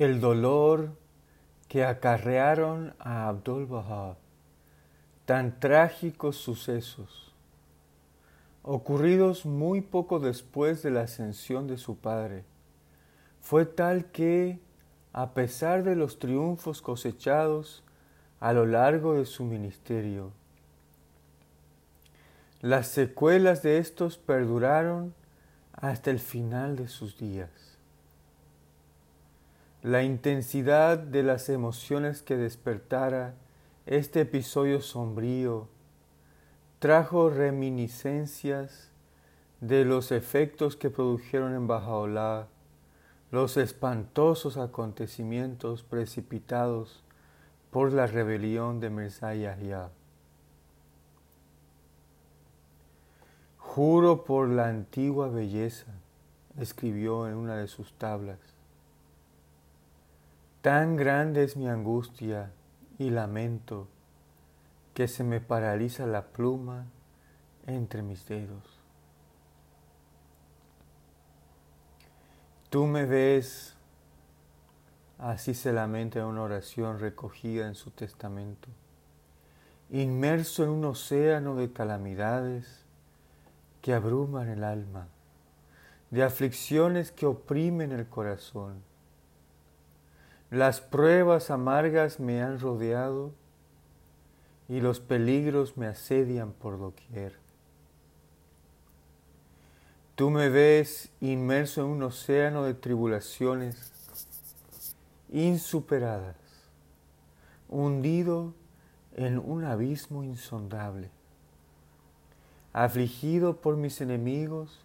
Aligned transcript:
El 0.00 0.18
dolor 0.18 0.96
que 1.68 1.84
acarrearon 1.84 2.94
a 3.00 3.28
Abdul 3.28 3.66
Baha 3.66 4.16
tan 5.26 5.60
trágicos 5.60 6.36
sucesos, 6.36 7.34
ocurridos 8.62 9.44
muy 9.44 9.82
poco 9.82 10.18
después 10.18 10.82
de 10.82 10.90
la 10.90 11.02
ascensión 11.02 11.66
de 11.66 11.76
su 11.76 11.98
padre, 11.98 12.46
fue 13.42 13.66
tal 13.66 14.06
que, 14.06 14.58
a 15.12 15.34
pesar 15.34 15.84
de 15.84 15.96
los 15.96 16.18
triunfos 16.18 16.80
cosechados 16.80 17.84
a 18.40 18.54
lo 18.54 18.64
largo 18.64 19.12
de 19.16 19.26
su 19.26 19.44
ministerio, 19.44 20.32
las 22.62 22.86
secuelas 22.86 23.62
de 23.62 23.76
estos 23.76 24.16
perduraron 24.16 25.12
hasta 25.72 26.10
el 26.10 26.20
final 26.20 26.76
de 26.76 26.88
sus 26.88 27.18
días. 27.18 27.69
La 29.82 30.02
intensidad 30.02 30.98
de 30.98 31.22
las 31.22 31.48
emociones 31.48 32.20
que 32.20 32.36
despertara 32.36 33.34
este 33.86 34.20
episodio 34.20 34.82
sombrío 34.82 35.68
trajo 36.80 37.30
reminiscencias 37.30 38.90
de 39.60 39.86
los 39.86 40.12
efectos 40.12 40.76
que 40.76 40.90
produjeron 40.90 41.54
en 41.54 41.66
Bajaola 41.66 42.48
los 43.30 43.56
espantosos 43.56 44.58
acontecimientos 44.58 45.82
precipitados 45.82 47.02
por 47.70 47.94
la 47.94 48.06
rebelión 48.06 48.80
de 48.80 48.90
Mirza. 48.90 49.32
Juro 53.56 54.24
por 54.24 54.48
la 54.48 54.68
antigua 54.68 55.28
belleza, 55.28 55.86
escribió 56.58 57.28
en 57.28 57.36
una 57.36 57.56
de 57.56 57.68
sus 57.68 57.94
tablas. 57.94 58.49
Tan 60.62 60.96
grande 60.96 61.42
es 61.42 61.56
mi 61.56 61.68
angustia 61.68 62.52
y 62.98 63.08
lamento 63.08 63.88
que 64.92 65.08
se 65.08 65.24
me 65.24 65.40
paraliza 65.40 66.06
la 66.06 66.26
pluma 66.26 66.84
entre 67.66 68.02
mis 68.02 68.26
dedos. 68.26 68.78
Tú 72.68 72.86
me 72.86 73.06
ves, 73.06 73.74
así 75.18 75.54
se 75.54 75.72
lamenta 75.72 76.18
en 76.18 76.26
una 76.26 76.42
oración 76.42 77.00
recogida 77.00 77.66
en 77.66 77.74
su 77.74 77.90
testamento, 77.90 78.68
inmerso 79.88 80.62
en 80.62 80.70
un 80.70 80.84
océano 80.84 81.56
de 81.56 81.72
calamidades 81.72 82.84
que 83.80 83.94
abruman 83.94 84.50
el 84.50 84.62
alma, 84.62 85.08
de 86.10 86.22
aflicciones 86.22 87.12
que 87.12 87.24
oprimen 87.24 87.92
el 87.92 88.06
corazón. 88.06 88.89
Las 90.50 90.80
pruebas 90.80 91.50
amargas 91.50 92.18
me 92.20 92.42
han 92.42 92.58
rodeado 92.58 93.32
y 94.68 94.80
los 94.80 95.00
peligros 95.00 95.76
me 95.76 95.86
asedian 95.86 96.52
por 96.52 96.78
doquier. 96.78 97.38
Tú 100.16 100.30
me 100.30 100.48
ves 100.48 101.10
inmerso 101.20 101.82
en 101.82 101.86
un 101.86 102.02
océano 102.02 102.64
de 102.64 102.74
tribulaciones 102.74 103.92
insuperadas, 105.30 106.36
hundido 107.68 108.52
en 109.16 109.38
un 109.38 109.64
abismo 109.64 110.24
insondable 110.24 111.10
afligido 112.72 113.56
por 113.60 113.76
mis 113.76 114.00
enemigos 114.00 114.80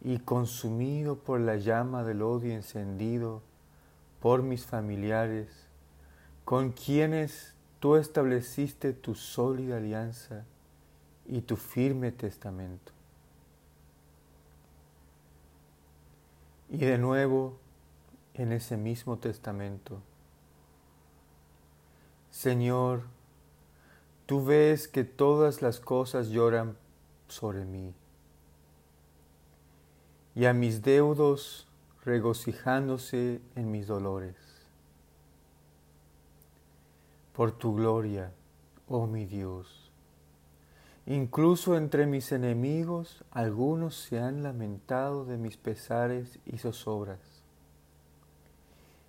y 0.00 0.18
consumido 0.18 1.16
por 1.16 1.40
la 1.40 1.56
llama 1.56 2.02
del 2.02 2.22
odio 2.22 2.52
encendido 2.52 3.42
por 4.20 4.42
mis 4.42 4.66
familiares, 4.66 5.48
con 6.44 6.72
quienes 6.72 7.54
tú 7.80 7.96
estableciste 7.96 8.92
tu 8.92 9.14
sólida 9.14 9.78
alianza 9.78 10.44
y 11.26 11.40
tu 11.40 11.56
firme 11.56 12.12
testamento. 12.12 12.92
Y 16.68 16.78
de 16.78 16.98
nuevo, 16.98 17.58
en 18.34 18.52
ese 18.52 18.76
mismo 18.76 19.18
testamento, 19.18 20.00
Señor, 22.30 23.02
tú 24.26 24.44
ves 24.44 24.86
que 24.86 25.04
todas 25.04 25.62
las 25.62 25.80
cosas 25.80 26.28
lloran 26.28 26.76
sobre 27.26 27.64
mí. 27.64 27.92
Y 30.34 30.44
a 30.44 30.52
mis 30.52 30.82
deudos 30.82 31.66
regocijándose 32.04 33.40
en 33.56 33.70
mis 33.70 33.86
dolores. 33.86 34.36
Por 37.34 37.52
tu 37.52 37.74
gloria, 37.74 38.32
oh 38.88 39.06
mi 39.06 39.26
Dios. 39.26 39.90
Incluso 41.06 41.76
entre 41.76 42.06
mis 42.06 42.32
enemigos 42.32 43.24
algunos 43.30 43.96
se 43.96 44.18
han 44.18 44.42
lamentado 44.42 45.24
de 45.24 45.36
mis 45.38 45.56
pesares 45.56 46.38
y 46.46 46.58
zozobras. 46.58 47.20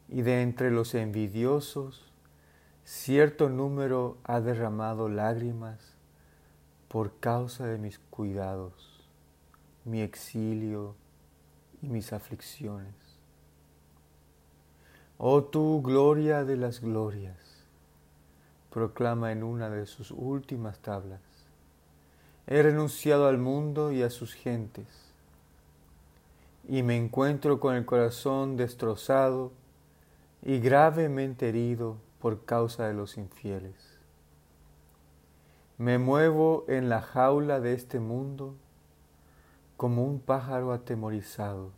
Y 0.09 0.23
de 0.23 0.41
entre 0.41 0.72
los 0.72 0.94
envidiosos, 0.94 2.12
cierto 2.84 3.50
número 3.50 4.18
ha 4.23 4.41
derramado 4.41 5.08
lágrimas 5.08 5.96
por 6.88 7.18
causa 7.19 7.68
de 7.68 7.78
mis 7.78 8.00
cuidados, 8.00 9.06
mi 9.85 10.02
exilio 10.02 10.96
y 11.81 11.87
mis 11.87 12.13
aflicciones. 12.13 12.93
Oh 15.17 15.43
tu 15.43 15.81
gloria 15.81 16.43
de 16.43 16.57
las 16.57 16.81
glorias, 16.81 17.37
proclama 18.71 19.31
en 19.31 19.43
una 19.43 19.69
de 19.69 19.85
sus 19.85 20.11
últimas 20.11 20.79
tablas, 20.79 21.21
he 22.47 22.61
renunciado 22.63 23.27
al 23.27 23.37
mundo 23.37 23.91
y 23.91 24.01
a 24.01 24.09
sus 24.09 24.33
gentes, 24.33 24.87
y 26.67 26.83
me 26.83 26.97
encuentro 26.97 27.59
con 27.59 27.75
el 27.75 27.85
corazón 27.85 28.57
destrozado 28.57 29.51
y 30.43 30.59
gravemente 30.59 31.49
herido 31.49 31.97
por 32.19 32.45
causa 32.45 32.87
de 32.87 32.93
los 32.93 33.17
infieles. 33.17 33.75
Me 35.77 35.97
muevo 35.97 36.65
en 36.67 36.89
la 36.89 37.01
jaula 37.01 37.59
de 37.59 37.73
este 37.73 37.99
mundo 37.99 38.55
como 39.81 40.03
un 40.03 40.19
pájaro 40.19 40.73
atemorizado 40.73 41.71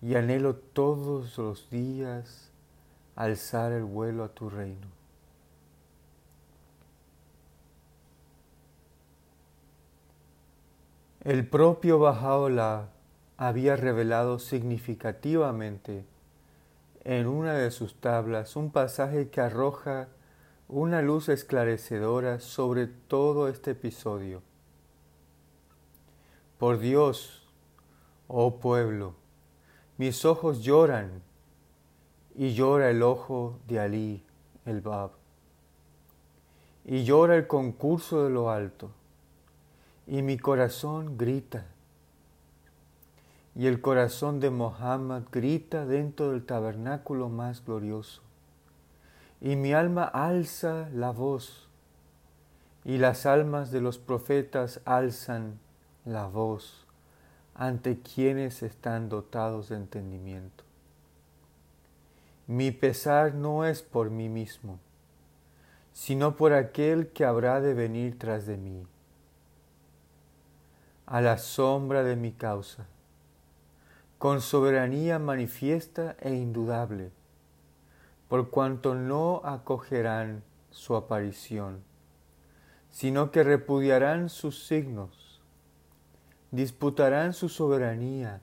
y 0.00 0.14
anhelo 0.14 0.56
todos 0.56 1.36
los 1.36 1.68
días 1.68 2.50
alzar 3.14 3.72
el 3.72 3.84
vuelo 3.84 4.24
a 4.24 4.28
tu 4.30 4.48
reino. 4.48 4.86
El 11.24 11.46
propio 11.46 11.98
Bajaola 11.98 12.88
había 13.36 13.76
revelado 13.76 14.38
significativamente 14.38 16.06
en 17.04 17.26
una 17.26 17.52
de 17.52 17.70
sus 17.70 17.96
tablas 17.96 18.56
un 18.56 18.70
pasaje 18.70 19.28
que 19.28 19.42
arroja 19.42 20.08
una 20.68 21.02
luz 21.02 21.28
esclarecedora 21.28 22.40
sobre 22.40 22.86
todo 22.86 23.46
este 23.48 23.72
episodio. 23.72 24.40
Por 26.60 26.78
Dios, 26.78 27.42
oh 28.28 28.56
pueblo, 28.56 29.14
mis 29.96 30.26
ojos 30.26 30.62
lloran 30.62 31.22
y 32.34 32.52
llora 32.52 32.90
el 32.90 33.02
ojo 33.02 33.58
de 33.66 33.80
Ali, 33.80 34.22
el 34.66 34.82
Bab, 34.82 35.12
y 36.84 37.04
llora 37.04 37.36
el 37.36 37.46
concurso 37.46 38.24
de 38.24 38.28
lo 38.28 38.50
alto, 38.50 38.90
y 40.06 40.20
mi 40.20 40.36
corazón 40.36 41.16
grita, 41.16 41.64
y 43.54 43.66
el 43.66 43.80
corazón 43.80 44.38
de 44.38 44.50
Mohammed 44.50 45.22
grita 45.32 45.86
dentro 45.86 46.32
del 46.32 46.44
tabernáculo 46.44 47.30
más 47.30 47.64
glorioso. 47.64 48.20
Y 49.40 49.56
mi 49.56 49.72
alma 49.72 50.04
alza 50.04 50.90
la 50.92 51.10
voz, 51.10 51.70
y 52.84 52.98
las 52.98 53.24
almas 53.24 53.70
de 53.70 53.80
los 53.80 53.96
profetas 53.96 54.82
alzan 54.84 55.58
la 56.12 56.26
voz 56.26 56.86
ante 57.54 58.00
quienes 58.00 58.62
están 58.62 59.08
dotados 59.08 59.68
de 59.68 59.76
entendimiento. 59.76 60.64
Mi 62.46 62.70
pesar 62.70 63.34
no 63.34 63.64
es 63.64 63.82
por 63.82 64.10
mí 64.10 64.28
mismo, 64.28 64.78
sino 65.92 66.36
por 66.36 66.52
aquel 66.52 67.08
que 67.08 67.24
habrá 67.24 67.60
de 67.60 67.74
venir 67.74 68.18
tras 68.18 68.46
de 68.46 68.56
mí, 68.56 68.86
a 71.06 71.20
la 71.20 71.38
sombra 71.38 72.02
de 72.02 72.16
mi 72.16 72.32
causa, 72.32 72.86
con 74.18 74.40
soberanía 74.40 75.18
manifiesta 75.18 76.16
e 76.20 76.34
indudable 76.34 77.10
por 78.30 78.50
cuanto 78.50 78.94
no 78.94 79.40
acogerán 79.44 80.44
su 80.70 80.94
aparición, 80.94 81.82
sino 82.88 83.32
que 83.32 83.42
repudiarán 83.42 84.28
sus 84.28 84.68
signos, 84.68 85.29
disputarán 86.50 87.32
su 87.32 87.48
soberanía, 87.48 88.40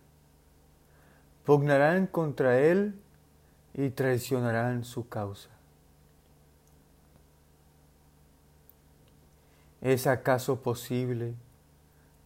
pugnarán 1.45 2.07
contra 2.07 2.59
él 2.59 2.99
y 3.73 3.89
traicionarán 3.89 4.83
su 4.83 5.07
causa. 5.07 5.49
¿Es 9.81 10.07
acaso 10.07 10.61
posible, 10.61 11.35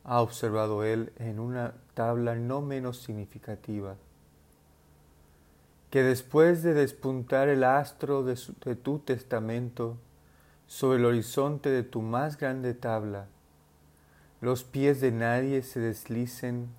ha 0.04 0.22
observado 0.22 0.84
él 0.84 1.12
en 1.18 1.40
una 1.40 1.74
tabla 1.94 2.36
no 2.36 2.62
menos 2.62 2.98
significativa, 3.02 3.96
que 5.90 6.04
después 6.04 6.64
de 6.64 6.74
despuntar 6.74 7.50
el 7.50 7.64
astro 7.64 8.24
de, 8.24 8.36
tu 8.78 9.00
testamento 9.00 9.98
sobre 10.66 11.00
el 11.00 11.06
horizonte 11.06 11.70
de 11.70 11.84
tu 11.84 12.02
más 12.02 12.38
grande 12.38 12.74
tabla, 12.74 13.28
los 14.42 14.64
pies 14.64 15.00
de 15.00 15.12
nadie 15.12 15.62
se 15.62 15.80
deslicen 15.80 16.70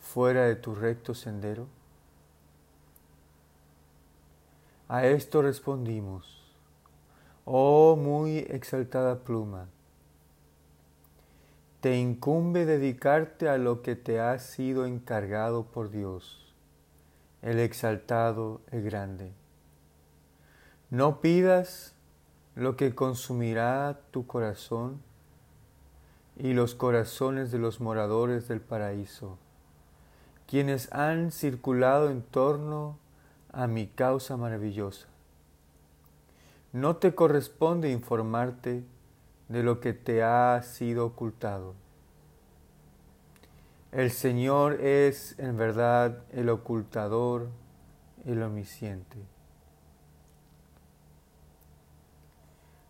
fuera 0.00 0.44
de 0.46 0.56
tu 0.56 0.74
recto 0.74 1.14
sendero? 1.14 1.68
A 4.88 5.06
esto 5.06 5.40
respondimos, 5.40 6.42
oh 7.44 7.94
muy 7.94 8.38
exaltada 8.38 9.20
pluma, 9.20 9.68
te 11.80 11.96
incumbe 11.96 12.66
dedicarte 12.66 13.48
a 13.48 13.56
lo 13.56 13.82
que 13.82 13.94
te 13.94 14.18
ha 14.18 14.36
sido 14.40 14.84
encargado 14.84 15.66
por 15.66 15.90
Dios, 15.90 16.52
el 17.40 17.60
exaltado, 17.60 18.60
el 18.72 18.82
grande. 18.82 19.32
No 20.90 21.20
pidas 21.20 21.94
lo 22.56 22.76
que 22.76 22.96
consumirá 22.96 24.00
tu 24.10 24.26
corazón 24.26 25.00
y 26.42 26.54
los 26.54 26.74
corazones 26.74 27.50
de 27.50 27.58
los 27.58 27.80
moradores 27.80 28.48
del 28.48 28.62
paraíso, 28.62 29.36
quienes 30.46 30.90
han 30.90 31.32
circulado 31.32 32.08
en 32.08 32.22
torno 32.22 32.98
a 33.52 33.66
mi 33.66 33.86
causa 33.86 34.38
maravillosa. 34.38 35.06
No 36.72 36.96
te 36.96 37.14
corresponde 37.14 37.90
informarte 37.90 38.82
de 39.48 39.62
lo 39.62 39.80
que 39.80 39.92
te 39.92 40.22
ha 40.22 40.62
sido 40.62 41.04
ocultado. 41.04 41.74
El 43.92 44.10
Señor 44.10 44.80
es 44.80 45.38
en 45.38 45.58
verdad 45.58 46.22
el 46.30 46.48
ocultador, 46.48 47.48
el 48.24 48.42
omnisciente. 48.42 49.18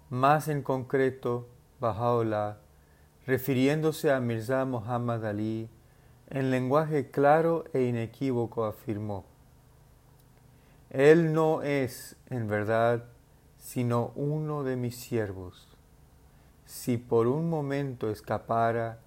Más 0.08 0.46
en 0.46 0.62
concreto, 0.62 1.48
Bajaola, 1.80 2.58
refiriéndose 3.30 4.12
a 4.12 4.20
Mirza 4.20 4.64
Muhammad 4.64 5.24
Ali, 5.24 5.68
en 6.28 6.50
lenguaje 6.50 7.10
claro 7.10 7.64
e 7.72 7.82
inequívoco 7.82 8.64
afirmó, 8.64 9.24
Él 10.90 11.32
no 11.32 11.62
es, 11.62 12.16
en 12.28 12.48
verdad, 12.48 13.04
sino 13.56 14.12
uno 14.16 14.64
de 14.64 14.76
mis 14.76 14.96
siervos 14.96 15.70
si 16.70 16.98
por 16.98 17.26
un 17.26 17.50
momento 17.50 18.10
escapara 18.10 19.00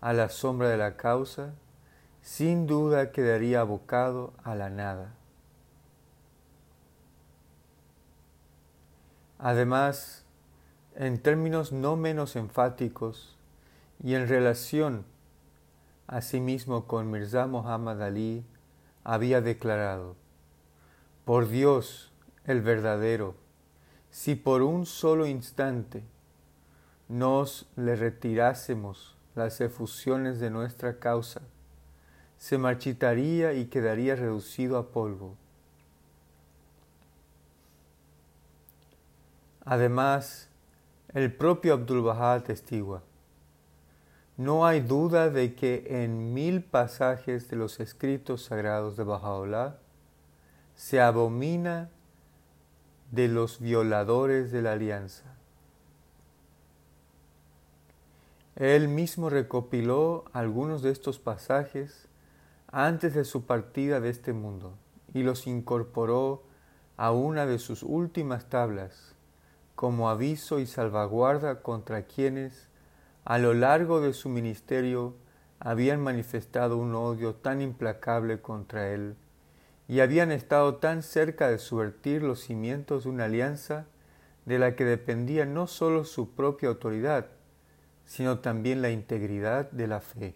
a 0.00 0.14
la 0.14 0.30
sombra 0.30 0.70
de 0.70 0.78
la 0.78 0.96
causa, 0.96 1.52
sin 2.22 2.66
duda 2.66 3.12
quedaría 3.12 3.60
abocado 3.60 4.32
a 4.42 4.54
la 4.54 4.70
nada. 4.70 5.12
Además, 9.38 10.24
en 10.94 11.18
términos 11.18 11.72
no 11.72 11.96
menos 11.96 12.36
enfáticos 12.36 13.33
y 14.04 14.14
en 14.14 14.28
relación 14.28 15.06
asimismo 16.06 16.86
con 16.86 17.10
Mirza 17.10 17.46
Muhammad 17.46 18.02
Ali, 18.02 18.44
había 19.02 19.40
declarado, 19.40 20.14
por 21.24 21.48
Dios 21.48 22.12
el 22.44 22.60
verdadero, 22.60 23.34
si 24.10 24.34
por 24.34 24.60
un 24.60 24.84
solo 24.84 25.26
instante 25.26 26.04
nos 27.08 27.66
le 27.76 27.96
retirásemos 27.96 29.16
las 29.34 29.62
efusiones 29.62 30.38
de 30.38 30.50
nuestra 30.50 30.98
causa, 30.98 31.40
se 32.36 32.58
marchitaría 32.58 33.54
y 33.54 33.64
quedaría 33.64 34.16
reducido 34.16 34.76
a 34.76 34.90
polvo. 34.90 35.34
Además, 39.64 40.50
el 41.14 41.32
propio 41.32 41.72
Abdul 41.72 42.02
Bahá 42.02 42.42
testigua, 42.42 43.02
no 44.36 44.66
hay 44.66 44.80
duda 44.80 45.30
de 45.30 45.54
que 45.54 45.84
en 46.02 46.34
mil 46.34 46.62
pasajes 46.62 47.48
de 47.48 47.56
los 47.56 47.78
escritos 47.78 48.44
sagrados 48.44 48.96
de 48.96 49.04
Baha'u'llah 49.04 49.76
se 50.74 51.00
abomina 51.00 51.90
de 53.12 53.28
los 53.28 53.60
violadores 53.60 54.50
de 54.50 54.62
la 54.62 54.72
alianza. 54.72 55.24
Él 58.56 58.88
mismo 58.88 59.30
recopiló 59.30 60.24
algunos 60.32 60.82
de 60.82 60.90
estos 60.90 61.18
pasajes 61.18 62.08
antes 62.68 63.14
de 63.14 63.24
su 63.24 63.46
partida 63.46 64.00
de 64.00 64.10
este 64.10 64.32
mundo 64.32 64.74
y 65.12 65.22
los 65.22 65.46
incorporó 65.46 66.42
a 66.96 67.12
una 67.12 67.46
de 67.46 67.58
sus 67.58 67.82
últimas 67.82 68.48
tablas 68.48 69.14
como 69.74 70.08
aviso 70.08 70.60
y 70.60 70.66
salvaguarda 70.66 71.62
contra 71.62 72.02
quienes 72.02 72.68
a 73.24 73.38
lo 73.38 73.54
largo 73.54 74.00
de 74.00 74.12
su 74.12 74.28
ministerio 74.28 75.14
habían 75.58 76.00
manifestado 76.00 76.76
un 76.76 76.94
odio 76.94 77.34
tan 77.34 77.62
implacable 77.62 78.40
contra 78.40 78.90
él 78.90 79.16
y 79.88 80.00
habían 80.00 80.30
estado 80.30 80.76
tan 80.76 81.02
cerca 81.02 81.48
de 81.48 81.58
subvertir 81.58 82.22
los 82.22 82.40
cimientos 82.40 83.04
de 83.04 83.10
una 83.10 83.24
alianza 83.24 83.86
de 84.44 84.58
la 84.58 84.76
que 84.76 84.84
dependía 84.84 85.46
no 85.46 85.66
sólo 85.66 86.04
su 86.04 86.34
propia 86.34 86.68
autoridad, 86.68 87.26
sino 88.04 88.40
también 88.40 88.82
la 88.82 88.90
integridad 88.90 89.70
de 89.70 89.86
la 89.86 90.00
fe. 90.00 90.34